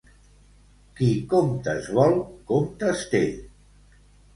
Qui 1.01 1.11
comptes 1.35 1.93
vol, 2.01 2.19
comptes 2.51 3.09
té. 3.15 3.25